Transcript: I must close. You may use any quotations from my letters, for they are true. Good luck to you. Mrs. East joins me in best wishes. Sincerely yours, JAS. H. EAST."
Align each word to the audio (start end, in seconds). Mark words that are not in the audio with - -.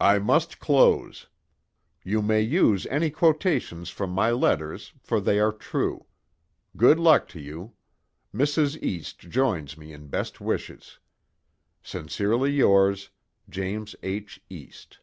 I 0.00 0.18
must 0.18 0.58
close. 0.58 1.28
You 2.02 2.22
may 2.22 2.40
use 2.40 2.86
any 2.86 3.08
quotations 3.08 3.88
from 3.88 4.10
my 4.10 4.32
letters, 4.32 4.92
for 4.98 5.20
they 5.20 5.38
are 5.38 5.52
true. 5.52 6.06
Good 6.76 6.98
luck 6.98 7.28
to 7.28 7.40
you. 7.40 7.74
Mrs. 8.34 8.76
East 8.82 9.20
joins 9.20 9.78
me 9.78 9.92
in 9.92 10.08
best 10.08 10.40
wishes. 10.40 10.98
Sincerely 11.84 12.50
yours, 12.50 13.10
JAS. 13.48 13.94
H. 14.02 14.40
EAST." 14.50 14.98